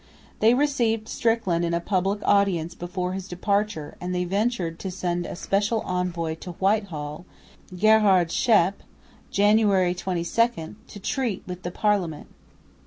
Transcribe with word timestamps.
They 0.39 0.55
received 0.55 1.07
Strickland 1.07 1.63
in 1.63 1.75
a 1.75 1.79
public 1.79 2.21
audience 2.25 2.73
before 2.73 3.13
his 3.13 3.27
departure, 3.27 3.97
and 4.01 4.15
they 4.15 4.23
ventured 4.23 4.79
to 4.79 4.89
send 4.89 5.27
a 5.27 5.35
special 5.35 5.81
envoy 5.81 6.33
to 6.37 6.53
Whitehall, 6.53 7.23
Gerard 7.71 8.29
Schaep, 8.31 8.73
January 9.29 9.93
22, 9.93 10.75
to 10.87 10.99
treat 10.99 11.43
with 11.45 11.61
the 11.61 11.69
Parliament. 11.69 12.29